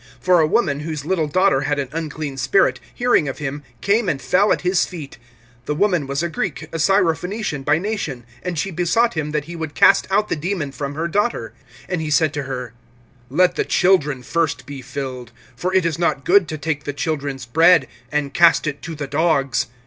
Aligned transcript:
(25)For 0.25 0.41
a 0.43 0.47
woman, 0.47 0.79
whose 0.79 1.05
little 1.05 1.27
daughter 1.27 1.61
had 1.61 1.77
an 1.77 1.87
unclean 1.91 2.35
spirit, 2.35 2.79
hearing 2.91 3.27
of 3.29 3.37
him, 3.37 3.61
came 3.81 4.09
and 4.09 4.19
fell 4.19 4.51
at 4.51 4.61
his 4.61 4.83
feet. 4.83 5.19
(26)The 5.67 5.77
woman 5.77 6.07
was 6.07 6.23
a 6.23 6.27
Greek, 6.29 6.63
a 6.71 6.79
Syrophenician 6.79 7.63
by 7.63 7.77
nation; 7.77 8.23
and 8.41 8.57
she 8.57 8.71
besought 8.71 9.13
him 9.13 9.29
that 9.29 9.45
he 9.45 9.55
would 9.55 9.75
cast 9.75 10.07
out 10.09 10.27
the 10.27 10.35
demon 10.35 10.71
from 10.71 10.95
her 10.95 11.07
daughter. 11.07 11.53
(27)And 11.87 12.01
he 12.01 12.09
said 12.09 12.33
to 12.33 12.43
her: 12.45 12.73
Let 13.29 13.53
the 13.57 13.63
children 13.63 14.23
first 14.23 14.65
be 14.65 14.81
filled; 14.81 15.31
for 15.55 15.71
it 15.71 15.85
is 15.85 15.99
not 15.99 16.25
good 16.25 16.47
to 16.47 16.57
take 16.57 16.85
the 16.85 16.93
children's 16.93 17.45
bread 17.45 17.87
and 18.11 18.33
cast 18.33 18.65
it 18.65 18.81
to 18.81 18.95
the 18.95 19.05
dogs. 19.05 19.67